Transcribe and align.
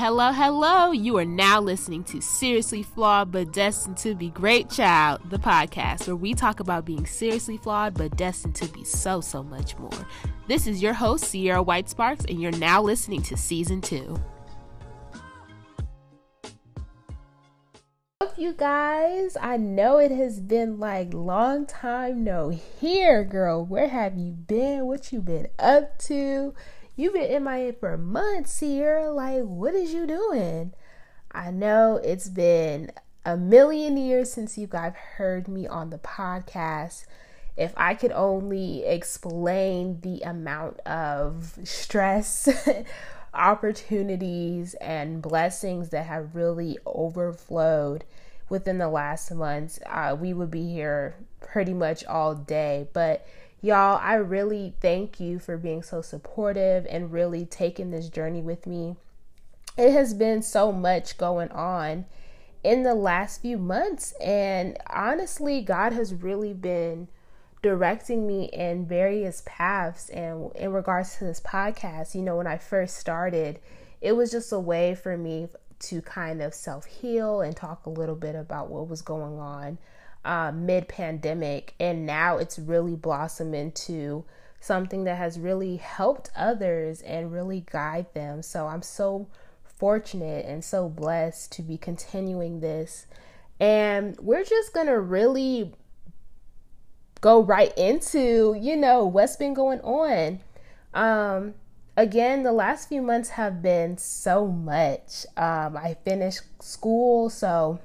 Hello, 0.00 0.32
hello. 0.32 0.92
You 0.92 1.18
are 1.18 1.26
now 1.26 1.60
listening 1.60 2.04
to 2.04 2.22
Seriously 2.22 2.82
Flawed 2.82 3.30
but 3.30 3.52
Destined 3.52 3.98
to 3.98 4.14
Be 4.14 4.30
Great 4.30 4.70
Child, 4.70 5.20
the 5.28 5.36
podcast 5.36 6.06
where 6.06 6.16
we 6.16 6.32
talk 6.32 6.60
about 6.60 6.86
being 6.86 7.04
seriously 7.04 7.58
flawed 7.58 7.92
but 7.92 8.16
destined 8.16 8.54
to 8.54 8.68
be 8.68 8.82
so, 8.82 9.20
so 9.20 9.42
much 9.42 9.76
more. 9.76 9.90
This 10.48 10.66
is 10.66 10.80
your 10.80 10.94
host, 10.94 11.24
Sierra 11.24 11.62
White 11.62 11.90
Sparks, 11.90 12.24
and 12.30 12.40
you're 12.40 12.50
now 12.52 12.80
listening 12.80 13.20
to 13.24 13.36
season 13.36 13.82
two. 13.82 14.18
you 18.38 18.54
guys. 18.54 19.36
I 19.38 19.58
know 19.58 19.98
it 19.98 20.10
has 20.12 20.40
been 20.40 20.80
like 20.80 21.12
long 21.12 21.66
time 21.66 22.24
no 22.24 22.48
here, 22.48 23.22
girl. 23.22 23.66
Where 23.66 23.88
have 23.88 24.16
you 24.16 24.32
been? 24.32 24.86
What 24.86 25.12
you 25.12 25.20
been 25.20 25.48
up 25.58 25.98
to? 26.04 26.54
You've 27.00 27.14
been 27.14 27.44
MIA 27.44 27.72
for 27.72 27.96
months 27.96 28.60
here. 28.60 29.08
Like, 29.08 29.44
what 29.44 29.72
is 29.74 29.94
you 29.94 30.06
doing? 30.06 30.74
I 31.32 31.50
know 31.50 31.96
it's 31.96 32.28
been 32.28 32.92
a 33.24 33.38
million 33.38 33.96
years 33.96 34.30
since 34.30 34.58
you 34.58 34.66
guys 34.66 34.92
heard 35.16 35.48
me 35.48 35.66
on 35.66 35.88
the 35.88 35.96
podcast. 35.96 37.06
If 37.56 37.72
I 37.74 37.94
could 37.94 38.12
only 38.12 38.84
explain 38.84 40.02
the 40.02 40.20
amount 40.20 40.80
of 40.80 41.58
stress, 41.64 42.46
opportunities, 43.34 44.74
and 44.74 45.22
blessings 45.22 45.88
that 45.88 46.04
have 46.04 46.34
really 46.36 46.76
overflowed 46.84 48.04
within 48.50 48.76
the 48.76 48.90
last 48.90 49.32
months, 49.32 49.80
uh, 49.86 50.14
we 50.20 50.34
would 50.34 50.50
be 50.50 50.70
here 50.70 51.14
pretty 51.40 51.72
much 51.72 52.04
all 52.04 52.34
day. 52.34 52.88
But 52.92 53.26
Y'all, 53.62 53.98
I 54.02 54.14
really 54.14 54.74
thank 54.80 55.20
you 55.20 55.38
for 55.38 55.58
being 55.58 55.82
so 55.82 56.00
supportive 56.00 56.86
and 56.88 57.12
really 57.12 57.44
taking 57.44 57.90
this 57.90 58.08
journey 58.08 58.40
with 58.40 58.66
me. 58.66 58.96
It 59.76 59.92
has 59.92 60.14
been 60.14 60.42
so 60.42 60.72
much 60.72 61.18
going 61.18 61.50
on 61.50 62.06
in 62.64 62.82
the 62.82 62.94
last 62.94 63.42
few 63.42 63.58
months, 63.58 64.12
and 64.20 64.76
honestly, 64.88 65.60
God 65.62 65.92
has 65.92 66.14
really 66.14 66.52
been 66.52 67.08
directing 67.62 68.26
me 68.26 68.44
in 68.44 68.86
various 68.86 69.42
paths 69.44 70.08
and 70.10 70.50
in 70.54 70.72
regards 70.72 71.16
to 71.16 71.24
this 71.24 71.40
podcast 71.40 72.14
you 72.14 72.22
know 72.22 72.36
when 72.36 72.46
i 72.46 72.56
first 72.56 72.96
started 72.96 73.58
it 74.00 74.12
was 74.12 74.30
just 74.30 74.50
a 74.50 74.58
way 74.58 74.94
for 74.94 75.16
me 75.16 75.46
to 75.78 76.00
kind 76.00 76.40
of 76.40 76.54
self 76.54 76.86
heal 76.86 77.42
and 77.42 77.54
talk 77.54 77.84
a 77.84 77.90
little 77.90 78.14
bit 78.14 78.34
about 78.34 78.70
what 78.70 78.88
was 78.88 79.02
going 79.02 79.38
on 79.38 79.76
uh, 80.24 80.52
mid 80.54 80.88
pandemic, 80.88 81.74
and 81.80 82.06
now 82.06 82.38
it's 82.38 82.58
really 82.58 82.94
blossomed 82.94 83.54
into 83.54 84.24
something 84.60 85.04
that 85.04 85.16
has 85.16 85.38
really 85.38 85.76
helped 85.76 86.30
others 86.36 87.00
and 87.02 87.32
really 87.32 87.64
guide 87.70 88.12
them. 88.14 88.42
So 88.42 88.66
I'm 88.66 88.82
so 88.82 89.28
fortunate 89.64 90.44
and 90.44 90.62
so 90.62 90.88
blessed 90.88 91.52
to 91.52 91.62
be 91.62 91.78
continuing 91.78 92.60
this. 92.60 93.06
And 93.58 94.16
we're 94.20 94.44
just 94.44 94.72
going 94.74 94.86
to 94.86 95.00
really 95.00 95.72
go 97.20 97.42
right 97.42 97.76
into, 97.76 98.56
you 98.58 98.76
know, 98.76 99.04
what's 99.04 99.36
been 99.36 99.54
going 99.54 99.80
on. 99.80 100.40
Um, 100.92 101.54
again, 101.96 102.42
the 102.42 102.52
last 102.52 102.88
few 102.88 103.02
months 103.02 103.30
have 103.30 103.62
been 103.62 103.98
so 103.98 104.46
much. 104.46 105.26
Um, 105.36 105.76
I 105.76 105.96
finished 106.04 106.42
school, 106.62 107.30
so 107.30 107.80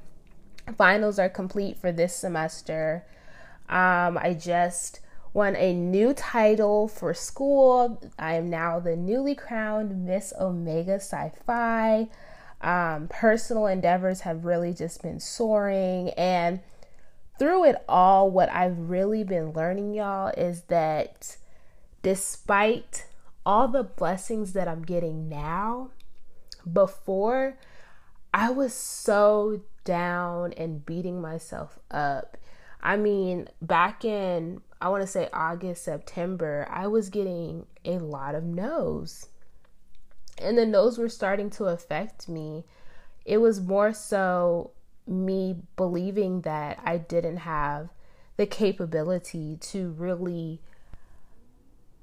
finals 0.77 1.19
are 1.19 1.29
complete 1.29 1.77
for 1.77 1.91
this 1.91 2.15
semester. 2.15 3.05
Um, 3.69 4.17
I 4.17 4.35
just 4.39 4.99
won 5.33 5.55
a 5.55 5.73
new 5.73 6.13
title 6.13 6.87
for 6.87 7.13
school. 7.13 8.01
I 8.17 8.35
am 8.35 8.49
now 8.49 8.79
the 8.79 8.95
newly 8.95 9.35
crowned 9.35 10.05
Miss 10.05 10.33
Omega 10.39 10.99
Psi 10.99 11.31
Phi. 11.45 12.07
Um, 12.61 13.07
personal 13.09 13.67
endeavors 13.67 14.21
have 14.21 14.45
really 14.45 14.73
just 14.73 15.01
been 15.01 15.19
soaring. 15.19 16.09
And 16.11 16.61
through 17.37 17.65
it 17.65 17.83
all, 17.87 18.31
what 18.31 18.49
I've 18.49 18.89
really 18.89 19.23
been 19.23 19.51
learning, 19.51 19.93
y'all, 19.93 20.31
is 20.37 20.63
that 20.63 21.37
despite 22.01 23.07
all 23.45 23.67
the 23.67 23.83
blessings 23.83 24.53
that 24.53 24.67
I'm 24.67 24.83
getting 24.83 25.27
now, 25.27 25.91
before 26.71 27.57
I 28.33 28.51
was 28.51 28.73
so 28.73 29.61
down 29.85 30.51
and 30.53 30.85
beating 30.85 31.21
myself 31.21 31.79
up. 31.89 32.37
I 32.83 32.97
mean, 32.97 33.47
back 33.61 34.03
in, 34.03 34.61
I 34.81 34.89
want 34.89 35.01
to 35.01 35.07
say 35.07 35.29
August, 35.31 35.85
September, 35.85 36.67
I 36.69 36.87
was 36.87 37.09
getting 37.09 37.65
a 37.85 37.97
lot 37.99 38.35
of 38.35 38.43
no's. 38.43 39.29
And 40.37 40.57
the 40.57 40.65
no's 40.65 40.97
were 40.97 41.09
starting 41.09 41.49
to 41.51 41.65
affect 41.65 42.27
me. 42.27 42.65
It 43.23 43.37
was 43.37 43.61
more 43.61 43.93
so 43.93 44.71
me 45.07 45.55
believing 45.77 46.41
that 46.41 46.79
I 46.83 46.97
didn't 46.97 47.37
have 47.37 47.89
the 48.37 48.45
capability 48.45 49.57
to 49.61 49.91
really 49.91 50.61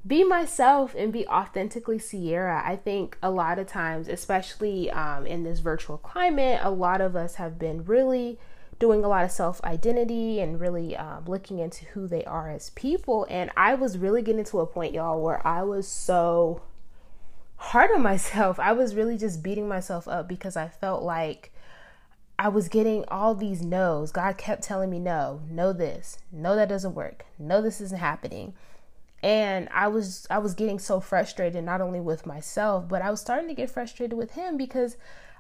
be 0.07 0.25
myself 0.25 0.95
and 0.97 1.13
be 1.13 1.27
authentically 1.29 1.99
Sierra. 1.99 2.63
I 2.65 2.77
think 2.77 3.17
a 3.23 3.31
lot 3.31 3.59
of 3.59 3.67
times, 3.67 4.09
especially 4.09 4.91
um, 4.91 5.27
in 5.27 5.45
this 5.45 5.61
virtual 5.61 5.99
climate, 5.99 6.61
a 6.63 6.71
lot 6.71 7.01
of 7.01 7.15
us 7.15 7.37
have 7.37 7.59
been 7.59 7.85
really 7.85 8.39
doing 8.79 9.05
a 9.05 9.09
lot 9.09 9.25
of 9.25 9.31
self 9.31 9.63
identity 9.63 10.41
and 10.41 10.61
really 10.61 10.97
um, 10.97 11.25
looking 11.27 11.61
into 11.61 11.85
who 11.87 12.09
they 12.09 12.25
are 12.25 12.51
as 12.51 12.71
people. 12.71 13.27
And 13.31 13.51
I 13.57 13.75
was 13.75 13.97
really 13.97 14.23
getting 14.23 14.45
to 14.45 14.61
a 14.61 14.67
point, 14.67 14.93
y'all, 14.93 15.23
where 15.23 15.47
I 15.47 15.63
was 15.63 15.87
so 15.87 16.63
hard 17.57 17.93
on 17.93 18.03
myself. 18.03 18.59
I 18.59 18.73
was 18.73 18.97
really 18.97 19.17
just 19.17 19.43
beating 19.43 19.69
myself 19.69 20.09
up 20.09 20.29
because 20.29 20.57
I 20.57 20.67
felt 20.67 21.05
like 21.05 21.53
I 22.41 22.49
was 22.49 22.69
getting 22.69 23.05
all 23.07 23.37
these 23.37 23.63
no's. 23.63 24.11
God 24.11 24.37
kept 24.37 24.65
telling 24.65 24.91
me, 24.91 24.99
no, 24.99 25.43
no, 25.49 25.73
this, 25.73 26.19
no, 26.33 26.57
that 26.57 26.69
doesn't 26.69 26.95
work, 26.95 27.25
no, 27.39 27.63
this 27.63 27.81
isn't 27.81 28.01
happening 28.01 28.55
and 29.23 29.69
i 29.73 29.87
was 29.87 30.27
i 30.31 30.39
was 30.39 30.55
getting 30.55 30.79
so 30.79 31.01
frustrated 31.01 31.63
not 31.63 31.81
only 31.81 32.01
with 32.01 32.27
myself 32.27 32.89
but 32.89 33.03
i 33.03 33.11
was 33.11 33.21
starting 33.21 33.49
to 33.49 33.55
get 33.55 33.71
frustrated 33.71 34.17
with 34.17 34.33
him 34.33 34.57
because 34.57 34.97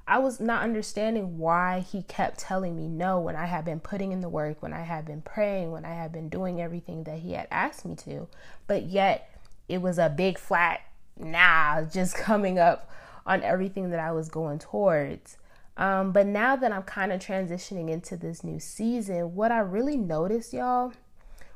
i 0.06 0.18
was 0.18 0.40
not 0.40 0.62
understanding 0.62 1.38
why 1.38 1.80
he 1.80 2.02
kept 2.02 2.38
telling 2.38 2.76
me 2.76 2.86
no 2.86 3.18
when 3.18 3.34
i 3.34 3.46
had 3.46 3.64
been 3.64 3.80
putting 3.80 4.12
in 4.12 4.20
the 4.20 4.28
work 4.28 4.62
when 4.62 4.72
i 4.72 4.82
had 4.82 5.04
been 5.04 5.20
praying 5.22 5.72
when 5.72 5.84
i 5.84 5.92
had 5.92 6.12
been 6.12 6.28
doing 6.28 6.60
everything 6.60 7.04
that 7.04 7.18
he 7.18 7.32
had 7.32 7.48
asked 7.50 7.84
me 7.84 7.94
to. 7.94 8.28
But 8.66 8.84
yet 8.84 9.28
it 9.68 9.82
was 9.82 9.98
a 9.98 10.08
big 10.08 10.38
flat 10.38 10.80
nah 11.18 11.82
just 11.82 12.14
coming 12.16 12.58
up 12.58 12.90
on 13.26 13.42
everything 13.42 13.90
that 13.90 14.00
i 14.00 14.12
was 14.12 14.28
going 14.28 14.58
towards. 14.58 15.38
Um, 15.74 16.12
but 16.12 16.26
now 16.26 16.54
that 16.56 16.70
i'm 16.70 16.82
kind 16.82 17.12
of 17.12 17.20
transitioning 17.20 17.88
into 17.88 18.16
this 18.16 18.44
new 18.44 18.60
season 18.60 19.34
what 19.34 19.50
i 19.50 19.58
really 19.58 19.96
noticed 19.96 20.52
y'all 20.52 20.92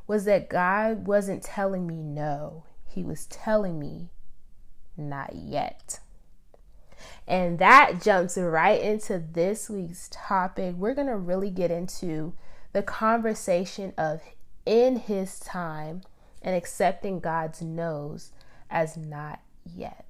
was 0.07 0.25
that 0.25 0.49
God 0.49 1.07
wasn't 1.07 1.43
telling 1.43 1.87
me 1.87 2.03
no, 2.03 2.65
He 2.87 3.03
was 3.03 3.27
telling 3.27 3.79
me 3.79 4.11
not 4.97 5.35
yet. 5.35 6.01
And 7.27 7.59
that 7.59 8.01
jumps 8.03 8.39
right 8.39 8.81
into 8.81 9.19
this 9.19 9.69
week's 9.69 10.09
topic. 10.13 10.75
We're 10.77 10.95
going 10.95 11.09
to 11.09 11.17
really 11.17 11.51
get 11.51 11.71
into 11.71 12.35
the 12.73 12.83
conversation 12.83 13.93
of 13.99 14.23
in 14.65 14.97
His 14.97 15.39
time 15.41 16.03
and 16.43 16.55
accepting 16.55 17.21
God's 17.21 17.61
no's 17.61 18.31
as 18.71 18.97
not 18.97 19.41
yet. 19.65 20.05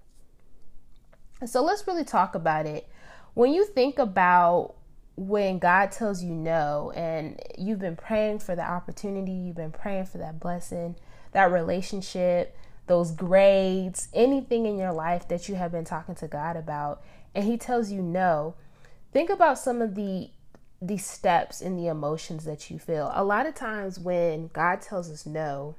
So 1.44 1.62
let's 1.62 1.86
really 1.86 2.04
talk 2.04 2.34
about 2.34 2.66
it. 2.66 2.88
When 3.34 3.52
you 3.52 3.66
think 3.66 3.98
about 3.98 4.74
when 5.16 5.58
God 5.58 5.92
tells 5.92 6.22
you 6.22 6.34
no 6.34 6.92
and 6.94 7.40
you've 7.58 7.78
been 7.78 7.96
praying 7.96 8.40
for 8.40 8.54
the 8.54 8.62
opportunity, 8.62 9.32
you've 9.32 9.56
been 9.56 9.72
praying 9.72 10.06
for 10.06 10.18
that 10.18 10.38
blessing, 10.38 10.96
that 11.32 11.50
relationship, 11.50 12.56
those 12.86 13.12
grades, 13.12 14.08
anything 14.12 14.66
in 14.66 14.78
your 14.78 14.92
life 14.92 15.26
that 15.28 15.48
you 15.48 15.54
have 15.54 15.72
been 15.72 15.84
talking 15.84 16.14
to 16.16 16.28
God 16.28 16.56
about, 16.56 17.02
and 17.34 17.44
He 17.44 17.56
tells 17.56 17.90
you 17.90 18.02
no, 18.02 18.54
think 19.12 19.30
about 19.30 19.58
some 19.58 19.82
of 19.82 19.94
the 19.94 20.30
the 20.82 20.98
steps 20.98 21.62
and 21.62 21.78
the 21.78 21.86
emotions 21.86 22.44
that 22.44 22.70
you 22.70 22.78
feel. 22.78 23.10
A 23.14 23.24
lot 23.24 23.46
of 23.46 23.54
times 23.54 23.98
when 23.98 24.48
God 24.48 24.82
tells 24.82 25.10
us 25.10 25.24
no, 25.24 25.74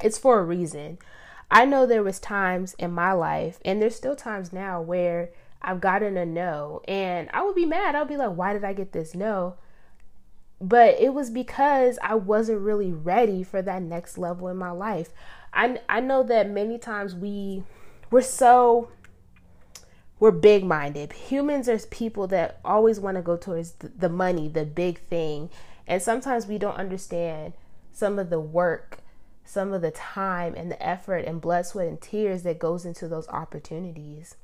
it's 0.00 0.16
for 0.16 0.38
a 0.38 0.44
reason. 0.44 0.98
I 1.50 1.64
know 1.64 1.86
there 1.86 2.04
was 2.04 2.20
times 2.20 2.74
in 2.74 2.92
my 2.92 3.12
life 3.12 3.58
and 3.64 3.82
there's 3.82 3.96
still 3.96 4.14
times 4.14 4.52
now 4.52 4.80
where 4.80 5.30
I've 5.62 5.80
gotten 5.80 6.16
a 6.16 6.26
no. 6.26 6.82
And 6.86 7.28
I 7.32 7.44
would 7.44 7.54
be 7.54 7.66
mad. 7.66 7.94
I'd 7.94 8.08
be 8.08 8.16
like, 8.16 8.36
why 8.36 8.52
did 8.52 8.64
I 8.64 8.72
get 8.72 8.92
this 8.92 9.14
no? 9.14 9.56
But 10.60 10.98
it 11.00 11.12
was 11.12 11.30
because 11.30 11.98
I 12.02 12.14
wasn't 12.14 12.60
really 12.60 12.92
ready 12.92 13.42
for 13.42 13.60
that 13.62 13.82
next 13.82 14.16
level 14.16 14.48
in 14.48 14.56
my 14.56 14.70
life. 14.70 15.10
I 15.52 15.80
I 15.88 16.00
know 16.00 16.22
that 16.22 16.48
many 16.50 16.78
times 16.78 17.14
we 17.14 17.64
we're 18.10 18.22
so 18.22 18.88
we're 20.18 20.30
big 20.30 20.64
minded. 20.64 21.12
Humans 21.12 21.68
are 21.68 21.78
people 21.78 22.26
that 22.28 22.58
always 22.64 22.98
want 22.98 23.16
to 23.16 23.22
go 23.22 23.36
towards 23.36 23.72
the 23.72 24.08
money, 24.08 24.48
the 24.48 24.64
big 24.64 24.98
thing. 24.98 25.50
And 25.86 26.02
sometimes 26.02 26.46
we 26.46 26.58
don't 26.58 26.76
understand 26.76 27.52
some 27.92 28.18
of 28.18 28.30
the 28.30 28.40
work, 28.40 28.98
some 29.44 29.72
of 29.72 29.82
the 29.82 29.90
time 29.90 30.54
and 30.54 30.70
the 30.70 30.82
effort 30.82 31.24
and 31.26 31.40
blood, 31.40 31.66
sweat, 31.66 31.88
and 31.88 32.00
tears 32.00 32.42
that 32.44 32.58
goes 32.58 32.86
into 32.86 33.08
those 33.08 33.28
opportunities. 33.28 34.36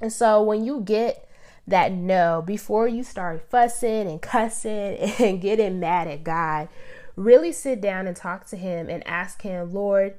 And 0.00 0.12
so 0.12 0.42
when 0.42 0.64
you 0.64 0.80
get 0.80 1.28
that 1.66 1.92
no, 1.92 2.42
before 2.44 2.88
you 2.88 3.02
start 3.02 3.48
fussing 3.50 4.08
and 4.08 4.22
cussing 4.22 4.96
and 5.18 5.40
getting 5.40 5.80
mad 5.80 6.08
at 6.08 6.24
God, 6.24 6.68
really 7.16 7.52
sit 7.52 7.80
down 7.80 8.06
and 8.06 8.16
talk 8.16 8.46
to 8.48 8.56
Him 8.56 8.88
and 8.88 9.06
ask 9.06 9.42
Him, 9.42 9.72
Lord, 9.72 10.14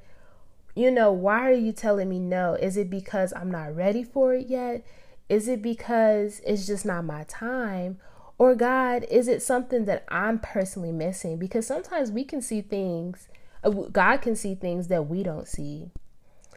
you 0.76 0.92
know, 0.92 1.12
why 1.12 1.50
are 1.50 1.54
you 1.54 1.72
telling 1.72 2.10
me 2.10 2.20
no? 2.20 2.54
Is 2.54 2.78
it 2.78 2.90
because 2.90 3.34
I'm 3.36 3.52
not 3.52 3.76
ready 3.76 4.04
for 4.04 4.34
it 4.34 4.48
yet? 4.48 4.86
Is 5.28 5.48
it 5.48 5.62
because 5.62 6.42
it's 6.46 6.66
just 6.68 6.86
not 6.86 7.06
my 7.06 7.24
time? 7.24 8.00
Or, 8.38 8.56
God, 8.56 9.06
is 9.12 9.28
it 9.28 9.42
something 9.42 9.86
that 9.86 10.06
I'm 10.08 10.40
personally 10.40 10.94
missing? 10.94 11.38
Because 11.38 11.68
sometimes 11.68 12.12
we 12.12 12.24
can 12.24 12.42
see 12.42 12.62
things, 12.62 13.28
uh, 13.64 13.70
God 13.70 14.18
can 14.22 14.36
see 14.36 14.56
things 14.56 14.88
that 14.88 15.08
we 15.08 15.24
don't 15.24 15.48
see 15.48 15.92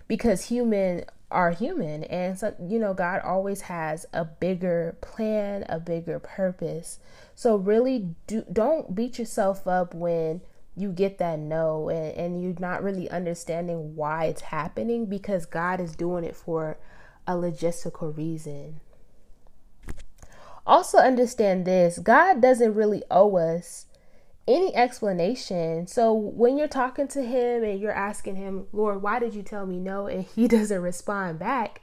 because 0.06 0.46
human 0.46 1.04
are 1.32 1.50
human. 1.50 2.04
And, 2.04 2.38
so, 2.38 2.54
you 2.60 2.78
know, 2.78 2.94
God 2.94 3.20
always 3.24 3.62
has 3.62 4.06
a 4.12 4.24
bigger 4.24 4.96
plan, 5.00 5.64
a 5.68 5.80
bigger 5.80 6.18
purpose. 6.18 6.98
So, 7.34 7.56
really, 7.56 8.14
do, 8.26 8.44
don't 8.52 8.94
beat 8.94 9.18
yourself 9.18 9.66
up 9.66 9.94
when 9.94 10.42
you 10.76 10.90
get 10.90 11.18
that 11.18 11.38
no 11.38 11.88
and, 11.88 12.16
and 12.16 12.42
you're 12.42 12.54
not 12.58 12.82
really 12.82 13.10
understanding 13.10 13.94
why 13.94 14.26
it's 14.26 14.40
happening 14.42 15.06
because 15.06 15.44
God 15.44 15.80
is 15.80 15.94
doing 15.94 16.24
it 16.24 16.36
for 16.36 16.78
a 17.26 17.32
logistical 17.32 18.16
reason. 18.16 18.80
Also, 20.66 20.98
understand 20.98 21.64
this 21.64 21.98
God 21.98 22.40
doesn't 22.40 22.74
really 22.74 23.02
owe 23.10 23.36
us 23.36 23.86
any 24.48 24.74
explanation. 24.74 25.86
So, 25.86 26.12
when 26.12 26.58
you're 26.58 26.68
talking 26.68 27.08
to 27.08 27.22
Him 27.22 27.62
and 27.62 27.80
you're 27.80 27.92
asking 27.92 28.36
Him, 28.36 28.66
Lord, 28.72 29.02
why 29.02 29.18
did 29.18 29.34
you 29.34 29.42
tell 29.42 29.66
me 29.66 29.78
no? 29.78 30.06
And 30.12 30.24
He 30.24 30.48
doesn't 30.48 30.82
respond 30.82 31.38
back, 31.38 31.80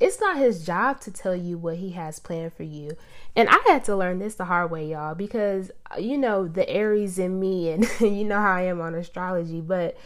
it's 0.00 0.20
not 0.20 0.36
His 0.36 0.64
job 0.64 1.00
to 1.02 1.10
tell 1.10 1.36
you 1.36 1.58
what 1.58 1.76
He 1.76 1.90
has 1.92 2.18
planned 2.18 2.52
for 2.52 2.64
you. 2.64 2.96
And 3.34 3.48
I 3.48 3.58
had 3.66 3.84
to 3.84 3.96
learn 3.96 4.18
this 4.18 4.34
the 4.34 4.44
hard 4.44 4.70
way, 4.70 4.90
y'all, 4.90 5.14
because 5.14 5.70
you 5.98 6.18
know, 6.18 6.46
the 6.48 6.68
Aries 6.68 7.18
in 7.18 7.40
me, 7.40 7.70
and 7.72 7.86
you 8.00 8.24
know 8.24 8.40
how 8.40 8.52
I 8.52 8.62
am 8.62 8.80
on 8.80 8.94
astrology, 8.94 9.60
but 9.60 9.96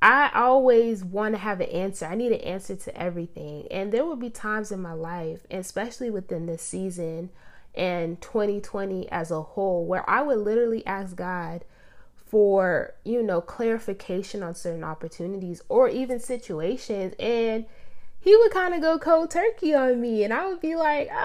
I 0.00 0.30
always 0.32 1.04
want 1.04 1.34
to 1.34 1.40
have 1.40 1.60
an 1.60 1.70
answer. 1.70 2.06
I 2.06 2.14
need 2.14 2.30
an 2.30 2.40
answer 2.40 2.76
to 2.76 2.96
everything. 2.96 3.66
And 3.70 3.90
there 3.90 4.04
will 4.04 4.16
be 4.16 4.30
times 4.30 4.70
in 4.70 4.80
my 4.80 4.92
life, 4.92 5.44
especially 5.50 6.08
within 6.08 6.46
this 6.46 6.62
season 6.62 7.30
and 7.78 8.20
2020 8.20 9.10
as 9.10 9.30
a 9.30 9.42
whole, 9.42 9.86
where 9.86 10.08
I 10.08 10.22
would 10.22 10.38
literally 10.38 10.84
ask 10.86 11.16
God 11.16 11.64
for, 12.26 12.94
you 13.04 13.22
know, 13.22 13.40
clarification 13.40 14.42
on 14.42 14.54
certain 14.54 14.84
opportunities 14.84 15.62
or 15.68 15.88
even 15.88 16.20
situations. 16.20 17.14
And 17.18 17.66
he 18.20 18.36
would 18.36 18.52
kind 18.52 18.74
of 18.74 18.82
go 18.82 18.98
cold 18.98 19.30
turkey 19.30 19.74
on 19.74 20.00
me. 20.00 20.24
And 20.24 20.34
I 20.34 20.48
would 20.48 20.60
be 20.60 20.74
like, 20.74 21.08
ah, 21.12 21.24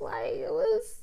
like, 0.00 0.44
what's, 0.48 0.96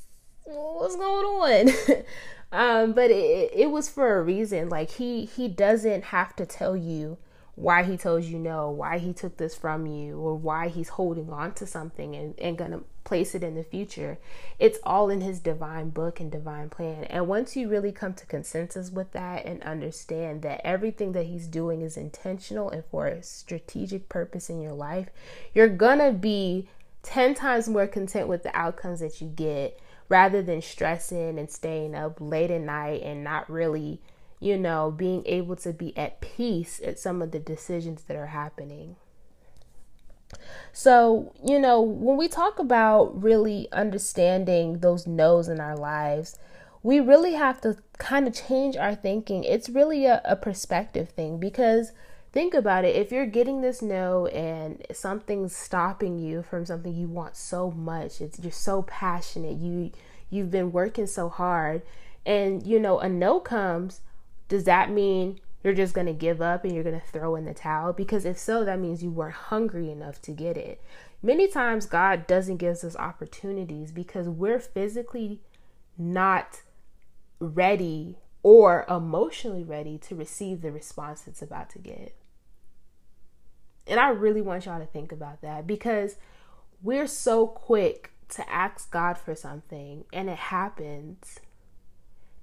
what's 0.46 0.96
going 0.96 1.26
on? 1.26 2.04
Um, 2.52 2.92
but 2.92 3.12
it, 3.12 3.52
it 3.54 3.72
was 3.72 3.90
for 3.90 4.18
a 4.18 4.22
reason. 4.22 4.70
Like 4.70 4.92
he 4.92 5.26
he 5.26 5.48
doesn't 5.48 6.06
have 6.06 6.36
to 6.36 6.46
tell 6.46 6.76
you 6.76 7.18
why 7.56 7.84
he 7.84 7.98
tells 7.98 8.26
you 8.26 8.40
no, 8.40 8.70
why 8.70 8.98
he 8.98 9.14
took 9.14 9.38
this 9.38 9.56
from 9.56 9.86
you, 9.86 10.18
or 10.18 10.36
why 10.36 10.70
he's 10.70 10.90
holding 10.90 11.30
on 11.30 11.54
to 11.54 11.66
something 11.66 12.16
and, 12.16 12.40
and 12.40 12.58
gonna 12.58 12.82
place 13.04 13.36
it 13.36 13.44
in 13.44 13.56
the 13.56 13.64
future. 13.64 14.18
It's 14.60 14.80
all 14.84 15.10
in 15.10 15.22
his 15.22 15.40
divine 15.40 15.90
book 15.90 16.20
and 16.20 16.32
divine 16.32 16.70
plan. 16.70 17.04
And 17.06 17.28
once 17.28 17.56
you 17.56 17.68
really 17.68 17.92
come 17.92 18.14
to 18.14 18.26
consensus 18.26 18.90
with 18.90 19.12
that 19.12 19.46
and 19.46 19.62
understand 19.64 20.44
that 20.44 20.62
everything 20.66 21.12
that 21.14 21.26
he's 21.26 21.48
doing 21.48 21.82
is 21.82 21.98
intentional 21.98 22.70
and 22.70 22.86
for 22.86 23.08
a 23.08 23.24
strategic 23.24 24.08
purpose 24.08 24.50
in 24.50 24.62
your 24.62 24.74
life, 24.74 25.10
you're 25.54 25.68
gonna 25.68 26.14
be 26.14 26.70
10 27.04 27.34
times 27.36 27.68
more 27.68 27.88
content 27.88 28.28
with 28.28 28.44
the 28.44 28.56
outcomes 28.56 29.00
that 29.00 29.22
you 29.22 29.28
get 29.28 29.80
rather 30.08 30.42
than 30.42 30.62
stressing 30.62 31.40
and 31.40 31.50
staying 31.50 31.96
up 31.96 32.18
late 32.20 32.52
at 32.52 32.62
night 32.62 33.02
and 33.02 33.24
not 33.24 33.50
really, 33.50 34.02
you 34.42 34.58
know, 34.58 34.92
being 34.92 35.24
able 35.28 35.56
to 35.56 35.72
be 35.72 35.96
at 35.96 36.20
peace 36.20 36.82
at 36.84 37.00
some 37.00 37.22
of 37.22 37.32
the 37.32 37.40
decisions 37.40 38.04
that 38.04 38.18
are 38.18 38.28
happening. 38.28 38.98
So, 40.74 41.34
you 41.46 41.60
know, 41.60 41.80
when 41.80 42.18
we 42.18 42.28
talk 42.28 42.58
about 42.58 43.22
really 43.22 43.68
understanding 43.72 44.80
those 44.80 45.06
no's 45.06 45.48
in 45.48 45.60
our 45.60 45.78
lives, 45.78 46.40
we 46.82 47.00
really 47.00 47.34
have 47.34 47.62
to 47.62 47.78
kind 48.00 48.28
of 48.28 48.34
change 48.34 48.76
our 48.76 48.96
thinking. 48.96 49.44
It's 49.44 49.70
really 49.70 50.06
a, 50.06 50.22
a 50.26 50.36
perspective 50.36 51.10
thing 51.10 51.40
because 51.40 51.92
think 52.32 52.56
about 52.56 52.84
it 52.84 52.96
if 52.96 53.12
you're 53.12 53.28
getting 53.28 53.62
this 53.62 53.82
no 53.82 54.26
and 54.28 54.84
something's 54.92 55.56
stopping 55.56 56.18
you 56.18 56.42
from 56.42 56.66
something 56.66 56.96
you 56.96 57.08
want 57.08 57.36
so 57.36 57.70
much 57.72 58.22
it's 58.22 58.40
you're 58.40 58.50
so 58.50 58.84
passionate 58.84 59.58
you 59.58 59.92
you've 60.30 60.50
been 60.50 60.72
working 60.72 61.06
so 61.06 61.28
hard 61.28 61.82
and 62.26 62.66
you 62.66 62.80
know 62.80 63.00
a 63.00 63.10
no 63.10 63.38
comes 63.38 64.00
does 64.52 64.66
that 64.66 64.92
mean 64.92 65.40
you're 65.64 65.74
just 65.74 65.94
going 65.94 66.08
to 66.08 66.14
give 66.14 66.42
up 66.42 66.66
and 66.66 66.76
you're 66.76 66.84
going 66.84 67.00
to 67.00 67.08
throw 67.08 67.38
in 67.38 67.46
the 67.46 67.54
towel? 67.54 67.94
Because 67.94 68.26
if 68.26 68.38
so 68.38 68.66
that 68.66 68.82
means 68.82 69.02
you 69.02 69.10
weren't 69.10 69.34
hungry 69.34 69.90
enough 69.90 70.22
to 70.24 70.32
get 70.32 70.58
it. 70.58 70.82
Many 71.24 71.48
times 71.48 71.86
god 71.86 72.28
doesn't 72.28 72.58
give 72.58 72.84
us 72.84 72.96
opportunities 72.98 73.94
because 73.94 74.28
we're 74.28 74.60
physically 74.60 75.40
not 75.98 76.64
ready 77.40 78.18
or 78.44 78.86
emotionally 78.90 79.64
ready 79.64 79.98
to 80.00 80.16
receive 80.16 80.62
the 80.62 80.72
response 80.74 81.28
it's 81.28 81.42
about 81.42 81.70
to 81.70 81.80
get. 81.80 82.14
And 83.88 84.02
I 84.02 84.10
really 84.10 84.42
want 84.42 84.66
y'all 84.66 84.82
to 84.82 84.86
think 84.86 85.14
about 85.14 85.42
that 85.44 85.66
because 85.66 86.18
we're 86.84 87.08
so 87.08 87.48
quick 87.48 88.12
to 88.30 88.52
ask 88.52 88.92
God 88.92 89.18
for 89.18 89.34
something 89.34 90.04
and 90.12 90.30
it 90.30 90.38
happens. 90.38 91.40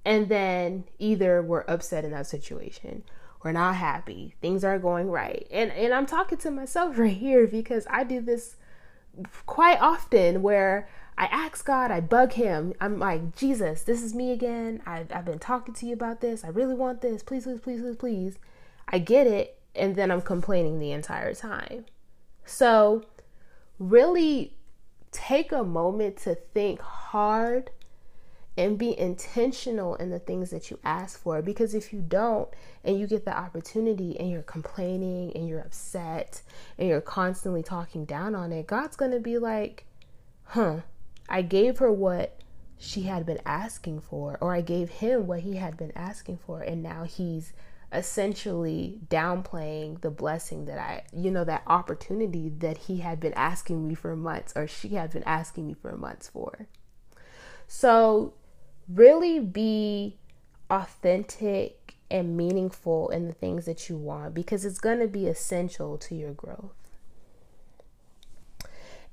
And 0.05 0.29
then 0.29 0.85
either 0.97 1.41
we're 1.41 1.65
upset 1.67 2.05
in 2.05 2.11
that 2.11 2.27
situation, 2.27 3.03
we're 3.43 3.51
not 3.51 3.75
happy, 3.75 4.35
things 4.41 4.63
aren't 4.63 4.81
going 4.81 5.09
right. 5.09 5.47
And 5.51 5.71
and 5.71 5.93
I'm 5.93 6.05
talking 6.05 6.37
to 6.39 6.51
myself 6.51 6.97
right 6.97 7.15
here 7.15 7.47
because 7.47 7.85
I 7.89 8.03
do 8.03 8.21
this 8.21 8.55
quite 9.45 9.79
often 9.81 10.41
where 10.41 10.87
I 11.17 11.25
ask 11.25 11.65
God, 11.65 11.91
I 11.91 11.99
bug 11.99 12.33
him. 12.33 12.73
I'm 12.79 12.97
like, 12.97 13.35
Jesus, 13.35 13.83
this 13.83 14.01
is 14.01 14.15
me 14.15 14.31
again. 14.31 14.81
I've, 14.85 15.11
I've 15.11 15.25
been 15.25 15.39
talking 15.39 15.73
to 15.73 15.85
you 15.85 15.93
about 15.93 16.21
this. 16.21 16.45
I 16.45 16.47
really 16.47 16.75
want 16.75 17.01
this. 17.01 17.23
Please, 17.23 17.43
please, 17.43 17.59
please, 17.59 17.81
please, 17.81 17.97
please. 17.97 18.39
I 18.87 18.99
get 18.99 19.27
it 19.27 19.59
and 19.75 19.97
then 19.97 20.11
I'm 20.11 20.21
complaining 20.21 20.79
the 20.79 20.91
entire 20.91 21.33
time. 21.33 21.85
So, 22.45 23.03
really 23.77 24.55
take 25.11 25.51
a 25.51 25.63
moment 25.63 26.17
to 26.17 26.35
think 26.35 26.81
hard 26.81 27.71
and 28.59 28.77
be 28.77 28.97
intentional 28.99 29.95
in 29.95 30.09
the 30.09 30.19
things 30.19 30.49
that 30.49 30.69
you 30.69 30.77
ask 30.83 31.17
for 31.17 31.41
because 31.41 31.73
if 31.73 31.93
you 31.93 32.01
don't 32.01 32.49
and 32.83 32.99
you 32.99 33.07
get 33.07 33.23
the 33.23 33.35
opportunity 33.35 34.19
and 34.19 34.29
you're 34.29 34.41
complaining 34.41 35.31
and 35.33 35.47
you're 35.47 35.61
upset 35.61 36.41
and 36.77 36.89
you're 36.89 36.99
constantly 36.99 37.63
talking 37.63 38.03
down 38.03 38.35
on 38.35 38.51
it, 38.51 38.67
God's 38.67 38.97
going 38.97 39.11
to 39.11 39.19
be 39.19 39.37
like, 39.37 39.85
"Huh, 40.43 40.81
I 41.29 41.41
gave 41.41 41.77
her 41.77 41.89
what 41.89 42.37
she 42.77 43.03
had 43.03 43.25
been 43.25 43.39
asking 43.45 44.01
for 44.01 44.37
or 44.41 44.53
I 44.53 44.59
gave 44.59 44.89
him 44.89 45.25
what 45.25 45.39
he 45.39 45.55
had 45.55 45.77
been 45.77 45.93
asking 45.95 46.39
for 46.45 46.61
and 46.61 46.83
now 46.83 47.05
he's 47.05 47.53
essentially 47.93 48.99
downplaying 49.07 50.01
the 50.01 50.11
blessing 50.11 50.65
that 50.65 50.77
I, 50.77 51.03
you 51.13 51.31
know, 51.31 51.45
that 51.45 51.63
opportunity 51.65 52.49
that 52.59 52.77
he 52.77 52.97
had 52.97 53.21
been 53.21 53.33
asking 53.35 53.87
me 53.87 53.95
for 53.95 54.17
months 54.17 54.51
or 54.53 54.67
she 54.67 54.89
had 54.89 55.11
been 55.11 55.23
asking 55.23 55.65
me 55.65 55.73
for 55.73 55.95
months 55.95 56.27
for. 56.27 56.67
So, 57.67 58.33
really 58.93 59.39
be 59.39 60.17
authentic 60.69 61.95
and 62.11 62.35
meaningful 62.35 63.09
in 63.09 63.27
the 63.27 63.33
things 63.33 63.65
that 63.65 63.89
you 63.89 63.97
want 63.97 64.33
because 64.33 64.65
it's 64.65 64.79
going 64.79 64.99
to 64.99 65.07
be 65.07 65.27
essential 65.27 65.97
to 65.97 66.15
your 66.15 66.33
growth. 66.33 66.73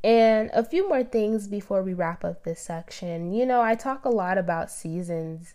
And 0.02 0.50
a 0.52 0.64
few 0.64 0.88
more 0.88 1.02
things 1.02 1.48
before 1.48 1.82
we 1.82 1.92
wrap 1.92 2.24
up 2.24 2.44
this 2.44 2.60
section. 2.60 3.32
You 3.32 3.44
know, 3.44 3.60
I 3.60 3.74
talk 3.74 4.04
a 4.04 4.10
lot 4.10 4.38
about 4.38 4.70
seasons 4.70 5.54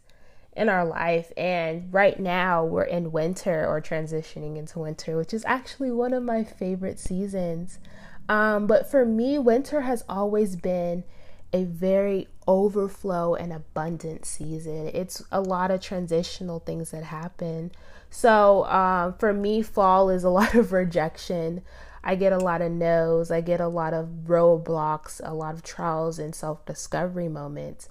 in 0.55 0.69
our 0.69 0.85
life. 0.85 1.31
And 1.37 1.91
right 1.93 2.19
now 2.19 2.65
we're 2.65 2.83
in 2.83 3.11
winter 3.11 3.65
or 3.65 3.81
transitioning 3.81 4.57
into 4.57 4.79
winter, 4.79 5.17
which 5.17 5.33
is 5.33 5.45
actually 5.45 5.91
one 5.91 6.13
of 6.13 6.23
my 6.23 6.43
favorite 6.43 6.99
seasons. 6.99 7.79
Um, 8.27 8.67
but 8.67 8.89
for 8.89 9.05
me, 9.05 9.39
winter 9.39 9.81
has 9.81 10.03
always 10.07 10.55
been 10.55 11.03
a 11.53 11.63
very 11.65 12.27
overflow 12.47 13.35
and 13.35 13.51
abundant 13.51 14.25
season. 14.25 14.89
It's 14.93 15.23
a 15.31 15.41
lot 15.41 15.71
of 15.71 15.81
transitional 15.81 16.59
things 16.59 16.91
that 16.91 17.03
happen. 17.03 17.71
So 18.09 18.65
um, 18.65 19.15
for 19.15 19.33
me, 19.33 19.61
fall 19.61 20.09
is 20.09 20.23
a 20.23 20.29
lot 20.39 20.55
of 20.55 20.71
rejection. 20.71 21.61
I 22.03 22.15
get 22.15 22.33
a 22.33 22.37
lot 22.37 22.61
of 22.61 22.71
no's. 22.71 23.31
I 23.31 23.41
get 23.41 23.61
a 23.61 23.67
lot 23.67 23.93
of 23.93 24.07
roadblocks, 24.25 25.21
a 25.23 25.33
lot 25.33 25.53
of 25.53 25.63
trials 25.63 26.19
and 26.19 26.33
self 26.33 26.65
discovery 26.65 27.27
moments. 27.27 27.89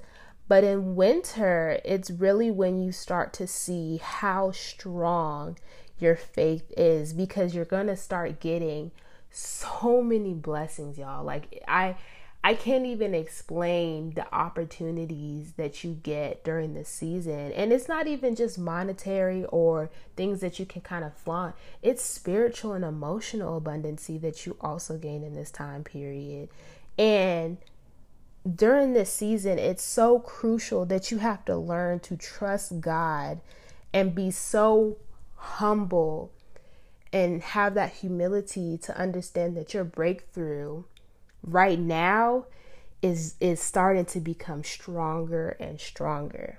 But 0.48 0.64
in 0.64 0.96
winter, 0.96 1.78
it's 1.84 2.10
really 2.10 2.50
when 2.50 2.82
you 2.82 2.90
start 2.90 3.32
to 3.34 3.46
see 3.46 3.98
how 4.02 4.50
strong 4.50 5.58
your 6.00 6.16
faith 6.16 6.72
is 6.76 7.12
because 7.12 7.54
you're 7.54 7.64
going 7.64 7.86
to 7.86 7.96
start 7.96 8.40
getting 8.40 8.90
so 9.30 10.02
many 10.02 10.34
blessings, 10.34 10.98
y'all. 10.98 11.24
Like 11.24 11.62
I 11.68 11.96
I 12.42 12.54
can't 12.54 12.86
even 12.86 13.14
explain 13.14 14.14
the 14.14 14.32
opportunities 14.34 15.52
that 15.52 15.84
you 15.84 15.98
get 16.02 16.42
during 16.42 16.72
the 16.72 16.86
season. 16.86 17.52
And 17.52 17.70
it's 17.70 17.86
not 17.86 18.06
even 18.06 18.34
just 18.34 18.58
monetary 18.58 19.44
or 19.46 19.90
things 20.16 20.40
that 20.40 20.58
you 20.58 20.64
can 20.64 20.80
kind 20.80 21.04
of 21.04 21.14
flaunt. 21.14 21.54
It's 21.82 22.02
spiritual 22.02 22.72
and 22.72 22.84
emotional 22.84 23.60
abundancy 23.60 24.18
that 24.22 24.46
you 24.46 24.56
also 24.60 24.96
gain 24.96 25.22
in 25.22 25.34
this 25.34 25.50
time 25.50 25.84
period. 25.84 26.48
And 26.98 27.58
during 28.50 28.94
this 28.94 29.12
season, 29.12 29.58
it's 29.58 29.84
so 29.84 30.18
crucial 30.18 30.86
that 30.86 31.10
you 31.10 31.18
have 31.18 31.44
to 31.44 31.56
learn 31.56 32.00
to 32.00 32.16
trust 32.16 32.80
God 32.80 33.40
and 33.92 34.14
be 34.14 34.30
so 34.30 34.96
humble 35.36 36.32
and 37.12 37.42
have 37.42 37.74
that 37.74 37.92
humility 37.92 38.78
to 38.78 38.96
understand 38.96 39.56
that 39.58 39.74
your 39.74 39.84
breakthrough 39.84 40.84
right 41.42 41.78
now 41.78 42.46
is 43.02 43.34
is 43.40 43.60
starting 43.60 44.04
to 44.04 44.20
become 44.20 44.62
stronger 44.62 45.56
and 45.60 45.80
stronger. 45.80 46.58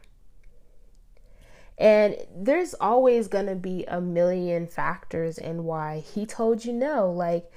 And 1.77 2.15
there's 2.35 2.75
always 2.75 3.27
going 3.27 3.47
to 3.47 3.55
be 3.55 3.85
a 3.87 3.99
million 3.99 4.67
factors 4.67 5.39
in 5.39 5.63
why 5.63 5.99
he 5.99 6.27
told 6.27 6.63
you 6.63 6.73
no. 6.73 7.09
Like, 7.09 7.51